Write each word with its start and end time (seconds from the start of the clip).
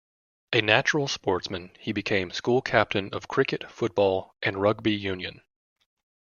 A 0.51 0.63
natural 0.63 1.07
sportsman, 1.07 1.73
he 1.79 1.91
became 1.91 2.31
School 2.31 2.63
Captain 2.63 3.13
of 3.13 3.27
cricket, 3.27 3.69
football 3.69 4.33
and 4.41 4.57
rugby 4.59 4.93
union. 4.95 5.43